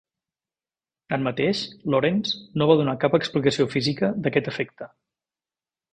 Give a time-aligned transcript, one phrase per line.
[1.13, 1.61] Tanmateix,
[1.95, 4.89] Lorentz no va donar cap explicació física d'aquest efecte.